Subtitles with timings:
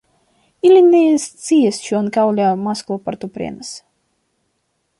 [0.69, 3.71] Oni ne scias ĉu ankaŭ la masklo partoprenas.